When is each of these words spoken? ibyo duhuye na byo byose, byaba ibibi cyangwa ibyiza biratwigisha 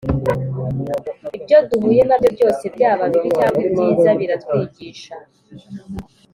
ibyo 1.37 1.57
duhuye 1.69 2.01
na 2.09 2.15
byo 2.21 2.29
byose, 2.35 2.63
byaba 2.75 3.03
ibibi 3.11 3.29
cyangwa 3.37 3.59
ibyiza 3.67 4.09
biratwigisha 4.19 5.13